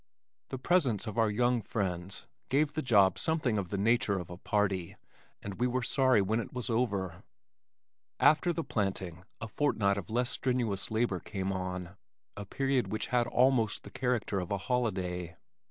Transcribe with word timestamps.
The 0.49 0.57
presence 0.57 1.05
of 1.05 1.19
our 1.19 1.29
young 1.29 1.61
friends 1.61 2.25
gave 2.49 2.73
the 2.73 2.81
job 2.81 3.19
something 3.19 3.59
of 3.59 3.69
the 3.69 3.77
nature 3.77 4.17
of 4.17 4.31
a 4.31 4.37
party 4.37 4.95
and 5.43 5.59
we 5.59 5.67
were 5.67 5.83
sorry 5.83 6.23
when 6.23 6.39
it 6.39 6.51
was 6.51 6.71
over. 6.71 7.21
After 8.19 8.51
the 8.51 8.63
planting 8.63 9.25
a 9.39 9.47
fortnight 9.47 9.99
of 9.99 10.09
less 10.09 10.31
strenuous 10.31 10.89
labor 10.89 11.19
came 11.19 11.51
on, 11.51 11.97
a 12.35 12.47
period 12.47 12.91
which 12.91 13.09
had 13.13 13.27
almost 13.27 13.83
the 13.83 13.91
character 13.91 14.39
of 14.39 14.49
a 14.49 14.57
holiday. 14.57 15.35